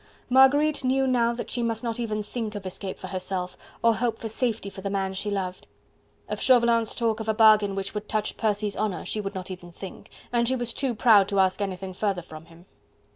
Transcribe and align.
Marguerite 0.31 0.83
knew 0.83 1.05
now 1.05 1.31
that 1.31 1.51
she 1.51 1.61
must 1.61 1.83
not 1.83 1.99
even 1.99 2.23
think 2.23 2.55
of 2.55 2.65
escape 2.65 2.97
for 2.97 3.05
herself, 3.09 3.55
or 3.83 3.97
hope 3.97 4.17
for 4.17 4.27
safety 4.29 4.67
for 4.67 4.81
the 4.81 4.89
man 4.89 5.13
she 5.13 5.29
loved. 5.29 5.67
Of 6.27 6.41
Chauvelin's 6.41 6.95
talk 6.95 7.19
of 7.19 7.29
a 7.29 7.35
bargain 7.35 7.75
which 7.75 7.93
would 7.93 8.09
touch 8.09 8.35
Percy's 8.35 8.75
honour 8.75 9.05
she 9.05 9.21
would 9.21 9.35
not 9.35 9.51
even 9.51 9.71
think: 9.71 10.09
and 10.33 10.47
she 10.47 10.55
was 10.55 10.73
too 10.73 10.95
proud 10.95 11.27
to 11.27 11.39
ask 11.39 11.61
anything 11.61 11.93
further 11.93 12.23
from 12.23 12.45
him. 12.45 12.65